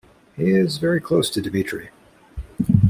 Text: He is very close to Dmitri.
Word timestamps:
He 0.35 0.49
is 0.49 0.79
very 0.79 0.99
close 0.99 1.29
to 1.29 1.41
Dmitri. 1.43 1.91